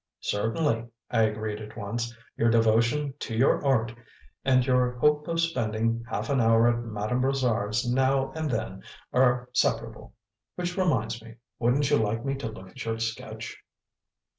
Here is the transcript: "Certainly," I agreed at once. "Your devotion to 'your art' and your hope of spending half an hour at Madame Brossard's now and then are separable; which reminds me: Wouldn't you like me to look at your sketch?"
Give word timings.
"Certainly," 0.23 0.87
I 1.11 1.21
agreed 1.21 1.61
at 1.61 1.77
once. 1.77 2.11
"Your 2.35 2.49
devotion 2.49 3.13
to 3.19 3.35
'your 3.35 3.63
art' 3.63 3.93
and 4.43 4.65
your 4.65 4.93
hope 4.97 5.27
of 5.27 5.39
spending 5.39 6.03
half 6.09 6.27
an 6.31 6.41
hour 6.41 6.67
at 6.67 6.79
Madame 6.79 7.21
Brossard's 7.21 7.87
now 7.87 8.31
and 8.31 8.49
then 8.49 8.81
are 9.13 9.47
separable; 9.53 10.15
which 10.55 10.75
reminds 10.75 11.21
me: 11.21 11.35
Wouldn't 11.59 11.91
you 11.91 11.97
like 11.97 12.25
me 12.25 12.33
to 12.37 12.47
look 12.49 12.69
at 12.71 12.83
your 12.83 12.97
sketch?" 12.97 13.61